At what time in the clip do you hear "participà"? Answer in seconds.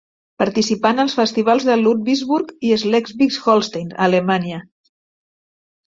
0.43-0.91